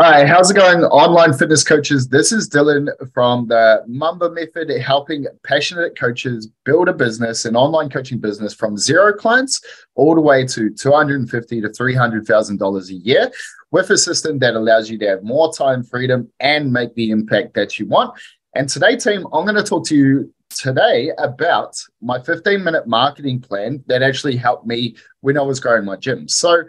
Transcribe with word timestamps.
Hi, 0.00 0.24
how's 0.24 0.48
it 0.48 0.54
going, 0.54 0.84
online 0.84 1.32
fitness 1.36 1.64
coaches? 1.64 2.06
This 2.06 2.30
is 2.30 2.48
Dylan 2.48 2.86
from 3.12 3.48
the 3.48 3.82
Mamba 3.88 4.30
Method, 4.30 4.70
helping 4.80 5.26
passionate 5.42 5.98
coaches 5.98 6.48
build 6.64 6.88
a 6.88 6.92
business, 6.92 7.46
an 7.46 7.56
online 7.56 7.90
coaching 7.90 8.20
business 8.20 8.54
from 8.54 8.78
zero 8.78 9.12
clients 9.12 9.60
all 9.96 10.14
the 10.14 10.20
way 10.20 10.46
to 10.46 10.70
two 10.70 10.92
hundred 10.92 11.18
and 11.18 11.28
fifty 11.28 11.60
to 11.60 11.68
three 11.70 11.96
hundred 11.96 12.28
thousand 12.28 12.58
dollars 12.58 12.90
a 12.90 12.94
year, 12.94 13.28
with 13.72 13.90
a 13.90 13.98
system 13.98 14.38
that 14.38 14.54
allows 14.54 14.88
you 14.88 14.98
to 14.98 15.06
have 15.08 15.24
more 15.24 15.52
time 15.52 15.82
freedom 15.82 16.30
and 16.38 16.72
make 16.72 16.94
the 16.94 17.10
impact 17.10 17.54
that 17.54 17.80
you 17.80 17.86
want. 17.88 18.16
And 18.54 18.68
today, 18.68 18.94
team, 18.94 19.26
I'm 19.32 19.44
going 19.46 19.56
to 19.56 19.64
talk 19.64 19.84
to 19.86 19.96
you 19.96 20.32
today 20.50 21.10
about 21.18 21.76
my 22.00 22.22
15 22.22 22.62
minute 22.62 22.86
marketing 22.86 23.40
plan 23.40 23.82
that 23.88 24.02
actually 24.02 24.36
helped 24.36 24.64
me 24.64 24.94
when 25.22 25.36
I 25.36 25.42
was 25.42 25.58
growing 25.58 25.84
my 25.84 25.96
gym. 25.96 26.28
So 26.28 26.62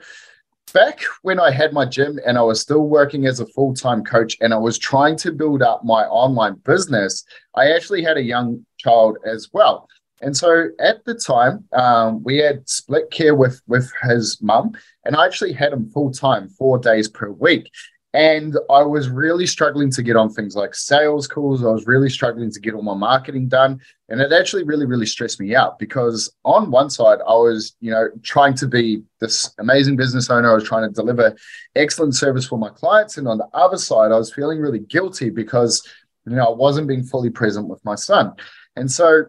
back 0.72 1.02
when 1.22 1.40
I 1.40 1.52
had 1.52 1.74
my 1.74 1.86
gym 1.86 2.20
and 2.26 2.38
I 2.38 2.42
was 2.42 2.62
still 2.62 2.88
working 2.88 3.26
as 3.26 3.40
a 3.40 3.46
full 3.48 3.74
time 3.74 4.04
coach 4.04 4.38
and 4.42 4.54
I 4.54 4.58
was 4.58 4.78
trying 4.78 5.16
to 5.18 5.32
build 5.32 5.62
up 5.62 5.84
my 5.84 6.04
online 6.05 6.55
business, 6.66 7.23
I 7.55 7.72
actually 7.72 8.04
had 8.04 8.18
a 8.18 8.23
young 8.23 8.66
child 8.77 9.18
as 9.26 9.50
well. 9.54 9.88
And 10.22 10.36
so 10.36 10.68
at 10.80 11.05
the 11.05 11.16
time, 11.16 11.63
um, 11.74 12.24
we 12.24 12.38
had 12.38 12.68
split 12.68 13.10
care 13.12 13.36
with 13.36 13.62
with 13.68 13.90
his 14.04 14.41
mum, 14.41 14.72
and 15.05 15.16
I 15.16 15.26
actually 15.26 15.54
had 15.54 15.72
him 15.72 15.90
full 15.90 16.12
time, 16.12 16.50
four 16.50 16.77
days 16.77 17.08
per 17.08 17.32
week. 17.32 17.70
And 18.13 18.58
I 18.72 18.81
was 18.81 19.08
really 19.08 19.45
struggling 19.45 19.91
to 19.91 20.02
get 20.02 20.16
on 20.16 20.31
things 20.31 20.55
like 20.55 20.73
sales 20.73 21.27
calls. 21.27 21.63
I 21.63 21.70
was 21.70 21.86
really 21.86 22.09
struggling 22.09 22.52
to 22.52 22.59
get 22.59 22.73
all 22.73 22.82
my 22.82 22.95
marketing 22.95 23.48
done. 23.48 23.80
And 24.09 24.20
it 24.20 24.32
actually 24.32 24.63
really, 24.63 24.88
really 24.88 25.05
stressed 25.05 25.40
me 25.40 25.55
out 25.55 25.77
because 25.77 26.34
on 26.44 26.72
one 26.72 26.90
side, 26.90 27.20
I 27.27 27.34
was, 27.34 27.76
you 27.82 27.91
know, 27.91 28.08
trying 28.23 28.55
to 28.55 28.68
be 28.68 29.04
this 29.20 29.54
amazing 29.59 29.95
business 29.95 30.32
owner. 30.32 30.49
I 30.49 30.55
was 30.55 30.63
trying 30.63 30.90
to 30.90 30.94
deliver 30.94 31.35
excellent 31.76 32.16
service 32.16 32.48
for 32.48 32.58
my 32.58 32.70
clients. 32.70 33.18
And 33.18 33.27
on 33.27 33.38
the 33.38 33.48
other 33.54 33.77
side, 33.77 34.12
I 34.12 34.18
was 34.18 34.34
feeling 34.34 34.60
really 34.60 34.80
guilty 34.80 35.30
because, 35.30 35.88
you 36.26 36.35
know, 36.35 36.48
I 36.48 36.55
wasn't 36.55 36.88
being 36.88 37.04
fully 37.04 37.30
present 37.30 37.68
with 37.68 37.85
my 37.85 37.96
son. 37.96 38.34
And 38.76 38.91
so 38.91 39.26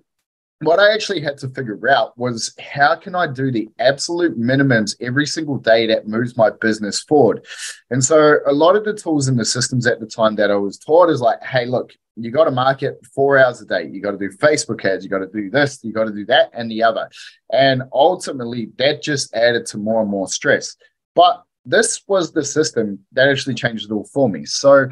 what 0.63 0.79
I 0.79 0.93
actually 0.93 1.23
had 1.23 1.39
to 1.39 1.49
figure 1.49 1.89
out 1.89 2.17
was 2.19 2.55
how 2.61 2.95
can 2.95 3.15
I 3.15 3.27
do 3.27 3.51
the 3.51 3.69
absolute 3.79 4.39
minimums 4.39 4.95
every 5.01 5.27
single 5.27 5.57
day 5.57 5.87
that 5.87 6.07
moves 6.07 6.37
my 6.37 6.51
business 6.51 7.01
forward. 7.01 7.47
And 7.89 8.05
so 8.05 8.37
a 8.47 8.53
lot 8.53 8.77
of 8.77 8.85
the 8.85 8.93
tools 8.93 9.27
and 9.27 9.39
the 9.39 9.45
systems 9.45 9.87
at 9.87 10.01
the 10.01 10.07
time 10.07 10.37
that 10.37 10.51
I 10.51 10.57
was 10.57 10.79
taught 10.79 11.09
is 11.09 11.23
like, 11.23 11.43
hey, 11.43 11.65
look, 11.65 11.93
you 12.17 12.31
got 12.31 12.45
to 12.45 12.51
market 12.51 12.99
four 13.15 13.39
hours 13.39 13.63
a 13.63 13.67
day. 13.67 13.89
You 13.91 14.03
got 14.03 14.11
to 14.11 14.19
do 14.19 14.29
Facebook 14.37 14.85
ads. 14.85 15.03
You 15.03 15.09
got 15.09 15.21
to 15.21 15.29
do 15.33 15.49
this. 15.49 15.83
You 15.83 15.95
got 15.95 16.05
to 16.05 16.13
do 16.13 16.27
that 16.27 16.51
and 16.53 16.71
the 16.71 16.83
other. 16.83 17.09
And 17.51 17.85
ultimately, 17.95 18.69
that 18.77 19.03
just 19.03 19.35
added 19.35 19.65
to 19.67 19.79
more 19.79 20.03
and 20.03 20.11
more 20.11 20.29
stress. 20.29 20.77
But 21.15 21.43
this 21.65 22.03
was 22.07 22.33
the 22.33 22.45
system 22.45 22.99
that 23.13 23.29
actually 23.29 23.55
changed 23.55 23.91
it 23.91 23.95
all 23.95 24.09
for 24.13 24.29
me. 24.29 24.45
So 24.45 24.89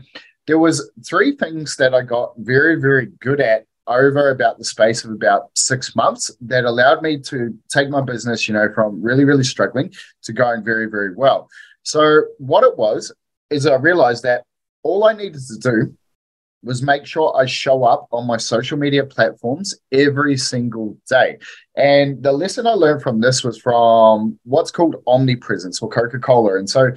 there 0.46 0.58
was 0.58 0.90
three 1.06 1.36
things 1.36 1.76
that 1.76 1.94
I 1.94 2.02
got 2.02 2.32
very, 2.38 2.80
very 2.80 3.06
good 3.20 3.40
at 3.40 3.66
over 3.88 4.30
about 4.30 4.58
the 4.58 4.64
space 4.64 5.04
of 5.04 5.10
about 5.10 5.50
six 5.54 5.96
months 5.96 6.30
that 6.42 6.64
allowed 6.64 7.02
me 7.02 7.18
to 7.20 7.56
take 7.68 7.88
my 7.88 8.00
business, 8.00 8.48
you 8.48 8.54
know, 8.54 8.68
from 8.74 9.02
really, 9.02 9.24
really 9.24 9.44
struggling 9.44 9.92
to 10.22 10.32
going 10.32 10.64
very, 10.64 10.86
very 10.86 11.14
well. 11.14 11.48
So, 11.82 12.22
what 12.38 12.64
it 12.64 12.76
was 12.76 13.12
is 13.50 13.66
I 13.66 13.76
realized 13.76 14.22
that 14.24 14.44
all 14.82 15.04
I 15.04 15.12
needed 15.12 15.40
to 15.48 15.58
do 15.58 15.94
was 16.62 16.82
make 16.82 17.06
sure 17.06 17.36
I 17.36 17.46
show 17.46 17.84
up 17.84 18.08
on 18.10 18.26
my 18.26 18.36
social 18.36 18.76
media 18.76 19.04
platforms 19.04 19.74
every 19.92 20.36
single 20.36 20.96
day. 21.08 21.38
And 21.76 22.22
the 22.22 22.32
lesson 22.32 22.66
I 22.66 22.72
learned 22.72 23.02
from 23.02 23.20
this 23.20 23.44
was 23.44 23.58
from 23.58 24.38
what's 24.44 24.70
called 24.70 24.96
omnipresence 25.06 25.80
or 25.80 25.88
Coca 25.88 26.18
Cola. 26.18 26.58
And 26.58 26.68
so, 26.68 26.90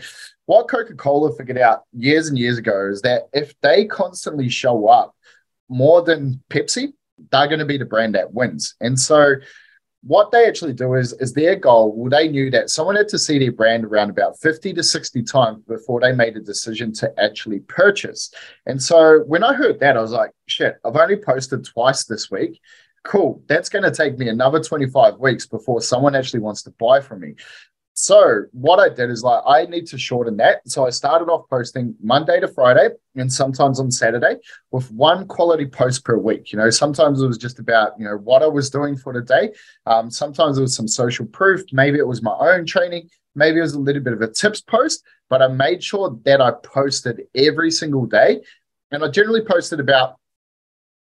what 0.48 0.68
Coca 0.68 0.96
Cola 0.96 1.34
figured 1.36 1.58
out 1.58 1.84
years 1.94 2.28
and 2.28 2.38
years 2.38 2.58
ago 2.58 2.90
is 2.92 3.02
that 3.04 3.30
if 3.34 3.54
they 3.62 3.86
constantly 3.86 4.50
show 4.50 4.88
up 4.88 5.16
more 5.72 6.02
than 6.02 6.44
Pepsi, 6.50 6.94
they're 7.32 7.48
going 7.48 7.60
to 7.60 7.66
be 7.66 7.78
the 7.78 7.86
brand 7.86 8.16
that 8.16 8.34
wins. 8.34 8.76
And 8.82 9.00
so 9.00 9.36
what 10.04 10.32
they 10.32 10.48
actually 10.48 10.74
do 10.74 10.96
is 10.96 11.14
is 11.14 11.34
their 11.34 11.56
goal 11.56 11.94
well 11.96 12.10
they 12.10 12.28
knew 12.28 12.50
that 12.50 12.72
someone 12.72 12.96
had 12.96 13.08
to 13.08 13.20
see 13.20 13.38
their 13.38 13.52
brand 13.52 13.86
around 13.86 14.10
about 14.10 14.40
50 14.40 14.74
to 14.74 14.82
60 14.82 15.22
times 15.24 15.64
before 15.68 16.02
they 16.02 16.12
made 16.12 16.36
a 16.36 16.42
decision 16.42 16.92
to 16.94 17.14
actually 17.24 17.60
purchase. 17.60 18.34
And 18.66 18.82
so 18.82 19.20
when 19.28 19.44
i 19.44 19.54
heard 19.54 19.80
that 19.80 19.98
i 19.98 20.02
was 20.02 20.12
like 20.12 20.32
shit 20.48 20.78
i've 20.84 20.96
only 20.96 21.18
posted 21.18 21.66
twice 21.66 22.06
this 22.06 22.32
week. 22.32 22.60
Cool 23.04 23.44
that's 23.48 23.70
going 23.70 23.84
to 23.84 23.92
take 23.92 24.18
me 24.18 24.30
another 24.30 24.60
25 24.60 25.20
weeks 25.20 25.46
before 25.46 25.82
someone 25.82 26.16
actually 26.16 26.40
wants 26.40 26.64
to 26.64 26.72
buy 26.80 27.00
from 27.00 27.22
me 27.22 27.36
so 28.02 28.46
what 28.52 28.80
I 28.80 28.90
did 28.90 29.12
is 29.12 29.22
like 29.22 29.44
I 29.46 29.68
need 29.68 29.86
to 29.90 29.98
shorten 30.00 30.36
that. 30.38 30.68
So 30.68 30.88
I 30.88 30.90
started 30.90 31.26
off 31.26 31.48
posting 31.52 31.94
Monday 32.02 32.40
to 32.40 32.48
Friday 32.48 32.90
and 33.16 33.32
sometimes 33.32 33.80
on 33.80 33.92
Saturday 33.92 34.38
with 34.72 34.92
one 34.92 35.28
quality 35.28 35.68
post 35.68 36.04
per 36.04 36.18
week. 36.18 36.52
You 36.52 36.58
know, 36.58 36.72
sometimes 36.72 37.22
it 37.22 37.28
was 37.28 37.38
just 37.38 37.60
about 37.60 37.92
you 38.00 38.06
know 38.06 38.18
what 38.18 38.42
I 38.42 38.48
was 38.48 38.72
doing 38.72 38.98
for 38.98 39.14
the 39.14 39.22
day. 39.22 39.54
Um, 39.86 40.10
sometimes 40.10 40.58
it 40.58 40.62
was 40.62 40.76
some 40.76 40.88
social 40.88 41.28
proof. 41.28 41.62
Maybe 41.74 42.00
it 42.00 42.08
was 42.08 42.24
my 42.24 42.36
own 42.40 42.66
training. 42.66 43.08
Maybe 43.36 43.60
it 43.60 43.62
was 43.62 43.76
a 43.76 43.80
little 43.80 44.02
bit 44.02 44.14
of 44.14 44.22
a 44.22 44.32
tips 44.32 44.62
post. 44.62 45.04
But 45.30 45.44
I 45.44 45.50
made 45.50 45.84
sure 45.84 46.18
that 46.26 46.42
I 46.42 46.54
posted 46.64 47.22
every 47.36 47.70
single 47.70 48.08
day, 48.08 48.42
and 48.90 49.04
I 49.04 49.10
generally 49.10 49.46
posted 49.46 49.80
about 49.80 50.16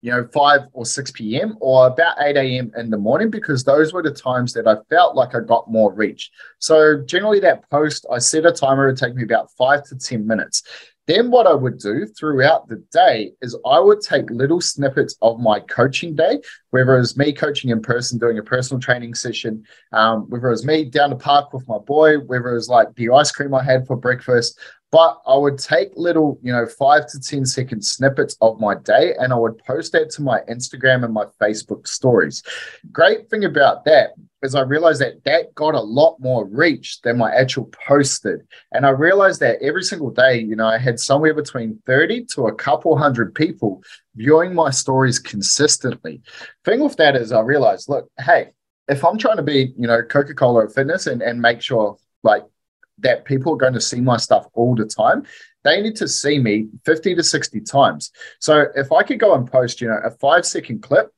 you 0.00 0.10
know, 0.10 0.28
5 0.32 0.60
or 0.72 0.86
6 0.86 1.10
p.m. 1.12 1.56
or 1.60 1.88
about 1.88 2.16
8 2.20 2.36
a.m. 2.36 2.70
in 2.76 2.91
the 2.91 2.97
morning 2.97 3.31
because 3.31 3.64
those 3.64 3.92
were 3.92 4.03
the 4.03 4.12
times 4.12 4.53
that 4.53 4.69
I 4.69 4.76
felt 4.91 5.16
like 5.16 5.34
I 5.34 5.41
got 5.41 5.70
more 5.70 5.92
reach. 5.92 6.31
So 6.59 7.03
generally 7.04 7.41
that 7.41 7.69
post, 7.70 8.06
I 8.10 8.19
set 8.19 8.47
a 8.47 8.53
timer, 8.53 8.86
it 8.86 8.92
would 8.92 8.98
take 8.98 9.14
me 9.14 9.25
about 9.25 9.50
five 9.53 9.82
to 9.84 9.97
10 9.97 10.26
minutes. 10.26 10.62
Then 11.09 11.31
what 11.31 11.47
I 11.47 11.54
would 11.54 11.78
do 11.78 12.06
throughout 12.06 12.69
the 12.69 12.84
day 12.92 13.32
is 13.41 13.59
I 13.64 13.81
would 13.81 14.03
take 14.03 14.28
little 14.28 14.60
snippets 14.60 15.16
of 15.22 15.41
my 15.41 15.59
coaching 15.59 16.15
day, 16.15 16.38
whether 16.69 16.97
it 16.97 17.00
was 17.00 17.16
me 17.16 17.32
coaching 17.32 17.70
in 17.70 17.80
person, 17.80 18.19
doing 18.19 18.36
a 18.38 18.42
personal 18.42 18.78
training 18.78 19.15
session, 19.15 19.65
um, 19.94 20.28
whether 20.28 20.48
it 20.48 20.50
was 20.50 20.66
me 20.66 20.84
down 20.84 21.09
the 21.09 21.16
park 21.16 21.54
with 21.54 21.66
my 21.66 21.78
boy, 21.78 22.19
whether 22.19 22.50
it 22.50 22.54
was 22.54 22.69
like 22.69 22.94
the 22.94 23.09
ice 23.09 23.32
cream 23.32 23.54
I 23.54 23.65
had 23.65 23.86
for 23.86 23.97
breakfast, 23.97 24.60
but 24.91 25.21
I 25.26 25.37
would 25.37 25.59
take 25.59 25.91
little, 25.97 26.38
you 26.43 26.53
know, 26.53 26.66
five 26.66 27.06
to 27.09 27.21
ten 27.21 27.44
second 27.44 27.84
snippets 27.84 28.37
of 28.41 28.59
my 28.59 28.75
day 28.75 29.15
and 29.19 29.32
I 29.32 29.37
would 29.37 29.59
post 29.59 29.93
that 29.93 30.10
to 30.10 30.22
my 30.22 30.41
Instagram 30.49 31.04
and 31.04 31.12
my 31.12 31.26
Facebook 31.41 31.87
stories. 31.87 32.43
Great 32.91 33.28
thing 33.28 33.44
about 33.44 33.84
that 33.84 34.10
is 34.43 34.54
I 34.54 34.62
realized 34.62 35.00
that 35.03 35.25
that 35.25 35.54
got 35.54 35.75
a 35.75 35.81
lot 35.81 36.16
more 36.21 36.47
reach 36.47 37.00
than 37.03 37.19
my 37.19 37.34
actual 37.34 37.71
posted. 37.87 38.41
And 38.72 38.87
I 38.87 38.91
realized 38.91 39.41
that 39.41 39.60
every 39.60 39.82
single 39.82 40.10
day, 40.10 40.38
you 40.38 40.56
know, 40.56 40.66
I 40.66 40.78
had 40.78 40.98
somewhere 40.98 41.34
between 41.34 41.82
30 41.87 42.25
to 42.34 42.47
a 42.47 42.54
couple 42.54 42.97
hundred 42.97 43.34
people 43.34 43.82
viewing 44.15 44.54
my 44.54 44.71
stories 44.71 45.19
consistently. 45.19 46.22
Thing 46.65 46.81
with 46.81 46.97
that 46.97 47.16
is 47.16 47.32
I 47.32 47.41
realized, 47.41 47.88
look, 47.88 48.09
hey, 48.19 48.50
if 48.88 49.04
I'm 49.04 49.19
trying 49.19 49.37
to 49.37 49.43
be, 49.43 49.75
you 49.77 49.87
know, 49.87 50.03
Coca-Cola 50.03 50.66
of 50.66 50.75
fitness 50.75 51.06
and, 51.06 51.21
and 51.21 51.43
make 51.43 51.60
sure 51.60 51.98
like 52.22 52.44
that 53.00 53.25
people 53.25 53.54
are 53.54 53.59
going 53.59 53.75
to 53.75 53.81
see 53.81 54.00
my 54.00 54.16
stuff 54.16 54.47
all 54.54 54.75
the 54.75 54.84
time, 54.84 55.25
they 55.64 55.81
need 55.81 55.97
to 55.97 56.09
see 56.09 56.38
me 56.38 56.69
50 56.84 57.14
to 57.14 57.22
60 57.22 57.60
times. 57.60 58.10
So 58.41 58.66
if 58.75 58.92
I 58.92 59.03
could 59.03 59.19
go 59.19 59.34
and 59.34 59.50
post, 59.50 59.81
you 59.81 59.88
know, 59.88 60.00
a 60.04 60.10
five 60.10 60.47
second 60.47 60.82
clip 60.82 61.12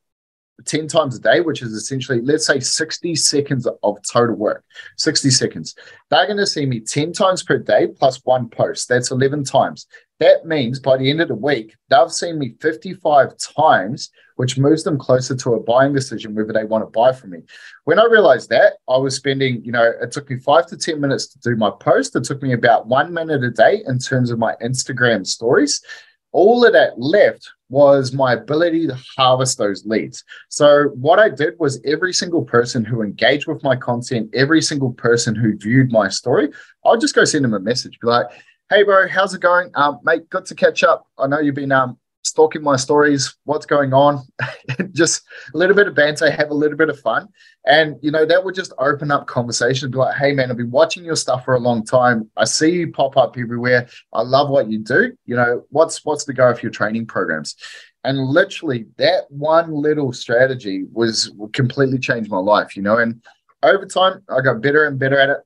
10 0.65 0.89
times 0.89 1.17
a 1.17 1.21
day, 1.21 1.41
which 1.41 1.63
is 1.63 1.73
essentially, 1.73 2.21
let's 2.21 2.47
say 2.47 2.61
60 2.61 3.15
seconds 3.15 3.67
of 3.83 3.99
total 4.11 4.37
work, 4.37 4.65
60 4.97 5.31
seconds. 5.31 5.75
They're 6.11 6.27
going 6.27 6.39
to 6.39 6.47
see 6.47 6.67
me 6.67 6.81
10 6.81 7.13
times 7.13 7.43
per 7.43 7.59
day 7.59 7.89
plus 7.89 8.21
one 8.25 8.49
post. 8.49 8.89
That's 8.89 9.11
11 9.11 9.45
times. 9.45 9.87
That 10.21 10.45
means 10.45 10.79
by 10.81 10.99
the 10.99 11.11
end 11.11 11.23
of 11.23 11.29
the 11.29 11.35
week, 11.35 11.75
they've 11.89 12.13
seen 12.13 12.39
me 12.39 12.55
55 12.61 13.37
times, 13.39 14.11
which 14.37 14.59
moves 14.59 14.85
them 14.85 14.99
closer 14.99 15.35
to 15.35 15.55
a 15.55 15.61
buying 15.61 15.95
decision 15.95 16.35
whether 16.35 16.53
they 16.53 16.65
want 16.65 16.85
to 16.85 16.91
buy 16.91 17.13
from 17.13 17.31
me. 17.31 17.39
When 17.85 17.99
I 17.99 18.05
realized 18.05 18.51
that, 18.51 18.75
I 18.87 18.99
was 18.99 19.17
spending, 19.17 19.65
you 19.65 19.73
know, 19.73 19.93
it 20.01 20.13
took 20.13 20.29
me 20.29 20.39
five 20.39 20.67
to 20.67 20.77
10 20.77 21.01
minutes 21.01 21.27
to 21.29 21.39
do 21.39 21.57
my 21.57 21.71
post. 21.81 22.15
It 22.17 22.25
took 22.25 22.43
me 22.43 22.53
about 22.53 22.87
one 22.87 23.15
minute 23.15 23.43
a 23.43 23.51
day 23.51 23.83
in 23.87 23.99
terms 23.99 24.31
of 24.31 24.39
my 24.39 24.55
Instagram 24.63 25.27
stories. 25.27 25.83
All 26.33 26.65
of 26.65 26.73
that 26.73 26.99
left 26.99 27.51
was 27.69 28.13
my 28.13 28.35
ability 28.35 28.87
to 28.87 28.99
harvest 29.17 29.59
those 29.59 29.87
leads. 29.87 30.25
So, 30.49 30.89
what 30.95 31.19
I 31.19 31.29
did 31.29 31.55
was 31.59 31.81
every 31.85 32.13
single 32.13 32.45
person 32.45 32.85
who 32.85 33.03
engaged 33.03 33.47
with 33.47 33.63
my 33.63 33.77
content, 33.77 34.31
every 34.35 34.63
single 34.63 34.93
person 34.93 35.35
who 35.35 35.57
viewed 35.57 35.93
my 35.93 36.09
story, 36.09 36.51
I'll 36.85 36.99
just 36.99 37.15
go 37.15 37.25
send 37.25 37.45
them 37.45 37.55
a 37.55 37.61
message, 37.61 37.99
be 38.01 38.09
like, 38.09 38.27
hey, 38.71 38.83
bro, 38.83 39.09
how's 39.09 39.35
it 39.35 39.41
going? 39.41 39.71
Um, 39.75 39.99
mate, 40.03 40.29
good 40.31 40.47
to 40.47 40.55
catch 40.55 40.83
up. 40.83 41.07
I 41.19 41.27
know 41.27 41.41
you've 41.41 41.55
been 41.55 41.73
um, 41.73 41.99
stalking 42.23 42.63
my 42.63 42.77
stories. 42.77 43.37
What's 43.45 43.67
going 43.67 43.93
on? 43.93 44.23
just 44.93 45.23
a 45.55 45.59
little 45.59 45.75
bit 45.75 45.89
of 45.89 45.95
banter, 45.95 46.31
have 46.31 46.51
a 46.51 46.55
little 46.55 46.77
bit 46.77 46.89
of 46.89 47.01
fun. 47.01 47.29
And, 47.67 47.97
you 48.03 48.11
know, 48.11 48.25
that 48.27 48.45
would 48.45 48.55
just 48.55 48.73
open 48.79 49.11
up 49.11 49.27
conversation. 49.27 49.91
Be 49.91 49.99
like, 49.99 50.17
hey, 50.17 50.33
man, 50.33 50.51
I've 50.51 50.57
been 50.57 50.71
watching 50.71 51.05
your 51.05 51.17
stuff 51.17 51.45
for 51.45 51.55
a 51.55 51.61
long 51.61 51.85
time. 51.85 52.31
I 52.37 52.45
see 52.45 52.71
you 52.71 52.93
pop 52.93 53.17
up 53.17 53.37
everywhere. 53.39 53.89
I 54.13 54.23
love 54.23 54.51
what 54.51 54.71
you 54.71 54.79
do. 54.79 55.13
You 55.27 55.37
know, 55.37 55.65
what's 55.71 56.05
what's 56.05 56.25
the 56.25 56.35
go 56.35 56.55
for 56.55 56.61
your 56.61 56.71
training 56.71 57.07
programs? 57.07 57.57
And 58.03 58.19
literally 58.19 58.87
that 58.97 59.25
one 59.29 59.73
little 59.73 60.13
strategy 60.13 60.85
was 60.93 61.33
completely 61.53 61.99
changed 61.99 62.31
my 62.31 62.39
life, 62.39 62.77
you 62.77 62.83
know. 62.83 62.97
And 62.97 63.23
over 63.63 63.85
time, 63.85 64.23
I 64.29 64.41
got 64.41 64.63
better 64.63 64.87
and 64.87 64.99
better 64.99 65.19
at 65.19 65.29
it 65.29 65.39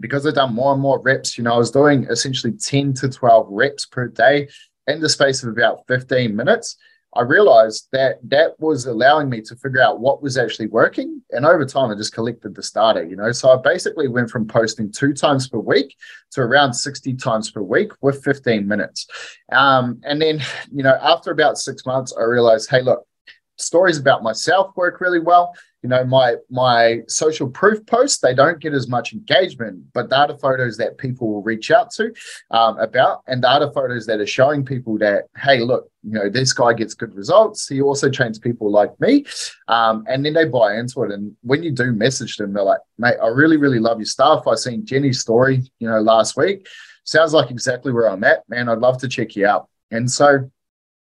because 0.00 0.26
I've 0.26 0.34
done 0.34 0.54
more 0.54 0.72
and 0.72 0.82
more 0.82 1.00
reps, 1.00 1.36
you 1.36 1.44
know, 1.44 1.54
I 1.54 1.58
was 1.58 1.70
doing 1.70 2.06
essentially 2.10 2.52
10 2.52 2.94
to 2.94 3.08
12 3.08 3.46
reps 3.50 3.86
per 3.86 4.08
day 4.08 4.48
in 4.88 5.00
the 5.00 5.08
space 5.08 5.42
of 5.42 5.50
about 5.50 5.86
15 5.86 6.34
minutes. 6.34 6.76
I 7.14 7.22
realized 7.22 7.88
that 7.92 8.18
that 8.24 8.60
was 8.60 8.84
allowing 8.84 9.30
me 9.30 9.40
to 9.42 9.56
figure 9.56 9.80
out 9.80 9.98
what 9.98 10.22
was 10.22 10.36
actually 10.36 10.66
working. 10.66 11.22
And 11.30 11.46
over 11.46 11.64
time, 11.64 11.90
I 11.90 11.94
just 11.94 12.12
collected 12.12 12.54
the 12.54 12.70
data, 12.74 13.06
you 13.08 13.16
know. 13.16 13.32
So 13.32 13.50
I 13.50 13.56
basically 13.56 14.08
went 14.08 14.30
from 14.30 14.46
posting 14.46 14.92
two 14.92 15.14
times 15.14 15.48
per 15.48 15.58
week 15.58 15.96
to 16.32 16.42
around 16.42 16.74
60 16.74 17.14
times 17.14 17.50
per 17.50 17.62
week 17.62 17.92
with 18.02 18.22
15 18.22 18.68
minutes. 18.68 19.06
Um, 19.52 20.00
and 20.04 20.20
then, 20.20 20.42
you 20.70 20.82
know, 20.82 20.98
after 21.00 21.30
about 21.30 21.56
six 21.56 21.86
months, 21.86 22.14
I 22.18 22.24
realized, 22.24 22.68
hey, 22.68 22.82
look, 22.82 23.07
stories 23.58 23.98
about 23.98 24.22
myself 24.22 24.76
work 24.76 25.00
really 25.00 25.18
well. 25.18 25.54
You 25.82 25.88
know 25.88 26.04
my 26.04 26.34
my 26.50 27.02
social 27.06 27.48
proof 27.48 27.86
posts 27.86 28.18
they 28.18 28.34
don't 28.34 28.58
get 28.58 28.74
as 28.74 28.88
much 28.88 29.12
engagement 29.12 29.84
but 29.94 30.10
data 30.10 30.36
photos 30.36 30.76
that 30.78 30.98
people 30.98 31.32
will 31.32 31.42
reach 31.42 31.70
out 31.70 31.92
to 31.92 32.12
um, 32.50 32.76
about 32.78 33.22
and 33.28 33.42
data 33.42 33.70
photos 33.72 34.04
that 34.06 34.18
are 34.18 34.26
showing 34.26 34.64
people 34.64 34.98
that 34.98 35.26
hey 35.36 35.60
look 35.60 35.88
you 36.02 36.10
know 36.10 36.28
this 36.28 36.52
guy 36.52 36.72
gets 36.72 36.94
good 36.94 37.14
results. 37.14 37.68
He 37.68 37.80
also 37.80 38.10
trains 38.10 38.40
people 38.40 38.72
like 38.72 38.98
me 39.00 39.24
um, 39.68 40.04
and 40.08 40.24
then 40.24 40.32
they 40.32 40.46
buy 40.46 40.74
into 40.74 41.04
it. 41.04 41.12
And 41.12 41.36
when 41.42 41.62
you 41.62 41.70
do 41.70 41.92
message 41.92 42.38
them 42.38 42.54
they're 42.54 42.64
like 42.64 42.80
mate 42.98 43.16
i 43.22 43.28
really 43.28 43.56
really 43.56 43.78
love 43.78 43.98
your 43.98 44.06
stuff. 44.06 44.48
I 44.48 44.56
seen 44.56 44.84
jenny's 44.84 45.20
story 45.20 45.62
you 45.78 45.88
know 45.88 46.00
last 46.00 46.36
week. 46.36 46.66
Sounds 47.04 47.32
like 47.32 47.52
exactly 47.52 47.92
where 47.92 48.10
i'm 48.10 48.24
at 48.24 48.42
man. 48.48 48.68
I'd 48.68 48.78
love 48.78 48.98
to 48.98 49.08
check 49.08 49.36
you 49.36 49.46
out. 49.46 49.68
And 49.92 50.10
so 50.10 50.50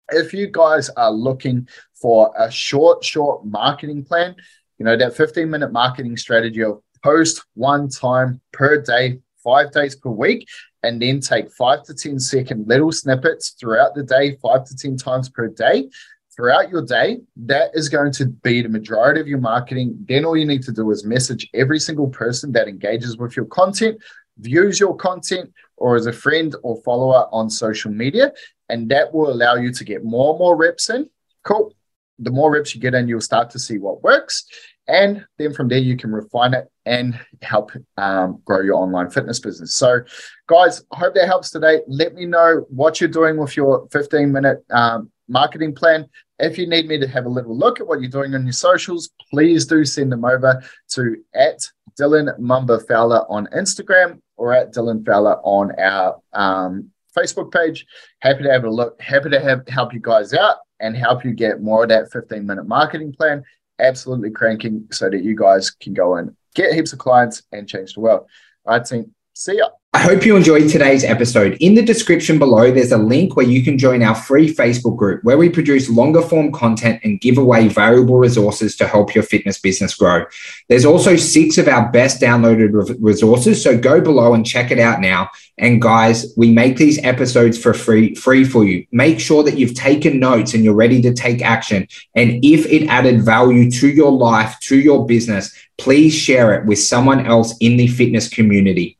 if 0.10 0.34
you 0.34 0.48
guys 0.48 0.90
are 0.92 1.12
looking 1.12 1.68
for 2.04 2.32
a 2.38 2.52
short 2.52 3.04
short 3.04 3.46
marketing 3.46 4.04
plan 4.04 4.36
you 4.84 4.86
know, 4.86 4.98
that 4.98 5.16
15 5.16 5.50
minute 5.50 5.72
marketing 5.72 6.18
strategy 6.18 6.62
of 6.62 6.82
post 7.04 7.44
one 7.54 7.88
time 7.90 8.42
per 8.52 8.82
day, 8.82 9.20
five 9.44 9.72
days 9.72 9.96
per 9.96 10.10
week, 10.10 10.48
and 10.84 11.02
then 11.02 11.20
take 11.20 11.52
five 11.54 11.84
to 11.84 11.94
10 11.94 12.20
second 12.20 12.68
little 12.68 12.92
snippets 12.92 13.56
throughout 13.60 13.96
the 13.96 14.04
day, 14.04 14.38
five 14.42 14.66
to 14.66 14.76
10 14.76 14.98
times 14.98 15.30
per 15.30 15.48
day. 15.48 15.90
Throughout 16.36 16.70
your 16.70 16.84
day, 16.84 17.20
that 17.46 17.72
is 17.76 17.88
going 17.90 18.12
to 18.14 18.26
be 18.26 18.62
the 18.62 18.68
majority 18.68 19.22
of 19.22 19.28
your 19.28 19.40
marketing. 19.40 19.96
Then 20.08 20.26
all 20.26 20.36
you 20.36 20.46
need 20.46 20.64
to 20.64 20.72
do 20.72 20.90
is 20.92 21.06
message 21.06 21.48
every 21.54 21.80
single 21.80 22.10
person 22.10 22.52
that 22.54 22.68
engages 22.68 23.18
with 23.18 23.38
your 23.38 23.46
content, 23.46 24.02
views 24.40 24.80
your 24.80 24.96
content, 24.98 25.54
or 25.78 25.96
as 25.96 26.08
a 26.08 26.12
friend 26.12 26.56
or 26.64 26.82
follower 26.84 27.28
on 27.32 27.50
social 27.50 27.92
media. 27.92 28.34
And 28.68 28.90
that 28.90 29.14
will 29.14 29.30
allow 29.30 29.56
you 29.56 29.72
to 29.72 29.84
get 29.84 30.04
more 30.04 30.32
and 30.32 30.40
more 30.40 30.58
reps 30.58 30.90
in. 30.90 31.08
Cool 31.44 31.74
the 32.20 32.32
more 32.32 32.52
reps 32.52 32.74
you 32.74 32.82
get 32.82 32.94
in, 32.94 33.08
you'll 33.08 33.22
start 33.22 33.50
to 33.52 33.60
see 33.60 33.78
what 33.78 34.04
works. 34.04 34.46
And 34.88 35.26
then 35.38 35.54
from 35.54 35.70
there, 35.70 35.80
you 35.80 35.96
can 35.96 36.12
refine 36.12 36.54
it 36.54 36.70
and 36.86 37.18
help 37.42 37.72
um, 37.98 38.42
grow 38.44 38.62
your 38.62 38.76
online 38.76 39.10
fitness 39.10 39.40
business. 39.40 39.76
So, 39.76 40.02
guys, 40.48 40.84
I 40.92 40.98
hope 40.98 41.16
that 41.16 41.28
helps 41.28 41.52
today. 41.52 41.82
Let 41.88 42.14
me 42.14 42.26
know 42.26 42.66
what 42.70 43.00
you're 43.00 43.10
doing 43.10 43.38
with 43.38 43.56
your 43.56 43.88
15 43.92 44.32
minute 44.32 44.64
um, 44.72 45.10
marketing 45.30 45.74
plan. 45.74 46.10
If 46.40 46.58
you 46.58 46.68
need 46.68 46.88
me 46.88 47.00
to 47.00 47.08
have 47.08 47.26
a 47.26 47.30
little 47.30 47.58
look 47.58 47.80
at 47.80 47.88
what 47.88 48.02
you're 48.02 48.10
doing 48.10 48.36
on 48.36 48.44
your 48.44 48.54
socials, 48.54 49.10
please 49.32 49.66
do 49.66 49.86
send 49.86 50.12
them 50.12 50.26
over 50.26 50.62
to 50.90 51.16
at 51.34 51.60
Dylan 52.00 52.38
Mamba 52.40 52.80
Fowler 52.82 53.24
on 53.30 53.48
Instagram 53.56 54.20
or 54.36 54.54
at 54.54 54.74
Dylan 54.74 55.06
Fowler 55.06 55.38
on 55.44 55.72
our 55.80 56.20
um, 56.34 56.90
Facebook 57.16 57.54
page. 57.54 57.86
Happy 58.20 58.44
to 58.44 58.52
have 58.52 58.66
a 58.66 58.70
look. 58.70 59.00
Happy 59.02 59.30
to 59.30 59.40
have 59.40 59.66
help 59.68 59.94
you 59.94 60.00
guys 60.02 60.34
out 60.34 60.58
and 60.84 60.96
help 60.98 61.24
you 61.24 61.32
get 61.32 61.62
more 61.62 61.84
of 61.84 61.90
that 61.90 62.12
15 62.12 62.46
minute 62.46 62.68
marketing 62.68 63.14
plan 63.14 63.44
absolutely 63.80 64.30
cranking 64.30 64.86
so 64.92 65.10
that 65.10 65.24
you 65.24 65.36
guys 65.36 65.72
can 65.72 65.94
go 65.94 66.16
and 66.18 66.36
get 66.54 66.74
heaps 66.74 66.94
of 66.94 67.00
clients 67.00 67.42
and 67.52 67.68
change 67.68 67.94
the 67.94 68.02
world. 68.02 68.28
All 68.66 68.78
right, 68.78 68.86
team. 68.86 69.16
See 69.34 69.58
ya. 69.58 69.70
I 69.96 70.00
hope 70.00 70.26
you 70.26 70.36
enjoyed 70.36 70.70
today's 70.70 71.04
episode. 71.04 71.56
In 71.60 71.76
the 71.76 71.84
description 71.84 72.40
below, 72.40 72.72
there's 72.72 72.92
a 72.92 72.98
link 72.98 73.36
where 73.36 73.46
you 73.46 73.64
can 73.64 73.78
join 73.78 74.02
our 74.02 74.16
free 74.16 74.52
Facebook 74.52 74.98
group 74.98 75.24
where 75.24 75.38
we 75.38 75.50
produce 75.50 75.88
longer 75.88 76.24
form 76.24 76.52
content 76.52 77.00
and 77.04 77.22
give 77.22 77.38
away 77.38 77.68
valuable 77.68 78.18
resources 78.18 78.76
to 78.78 78.88
help 78.88 79.14
your 79.14 79.24
fitness 79.24 79.60
business 79.60 79.94
grow. 79.94 80.26
There's 80.68 80.84
also 80.84 81.16
six 81.16 81.60
of 81.60 81.68
our 81.68 81.92
best 81.92 82.20
downloaded 82.20 82.98
resources. 83.02 83.62
So 83.62 83.78
go 83.78 84.02
below 84.02 84.34
and 84.34 84.44
check 84.44 84.72
it 84.72 84.80
out 84.80 85.00
now. 85.00 85.30
And 85.60 85.80
guys, 85.80 86.34
we 86.36 86.52
make 86.52 86.78
these 86.78 86.98
episodes 87.04 87.62
for 87.62 87.76
free, 87.76 88.16
free 88.16 88.46
for 88.46 88.66
you. 88.66 88.88
Make 88.92 89.20
sure 89.20 89.44
that 89.44 89.60
you've 89.60 89.76
taken 89.76 90.20
notes 90.20 90.56
and 90.56 90.64
you're 90.64 90.74
ready 90.74 91.04
to 91.04 91.14
take 91.14 91.44
action. 91.44 91.88
And 92.16 92.44
if 92.44 92.66
it 92.66 92.88
added 92.88 93.22
value 93.22 93.70
to 93.70 93.90
your 93.90 94.12
life, 94.12 94.60
to 94.62 94.76
your 94.76 95.06
business, 95.06 95.56
please 95.78 96.16
share 96.16 96.56
it 96.56 96.66
with 96.66 96.80
someone 96.80 97.28
else 97.28 97.56
in 97.60 97.78
the 97.78 97.88
fitness 97.88 98.28
community. 98.28 98.98